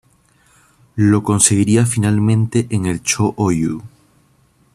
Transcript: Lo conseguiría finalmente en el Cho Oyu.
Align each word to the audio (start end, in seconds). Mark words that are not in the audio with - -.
Lo 0.95 1.21
conseguiría 1.21 1.85
finalmente 1.85 2.65
en 2.71 2.87
el 2.87 3.03
Cho 3.03 3.35
Oyu. 3.37 3.83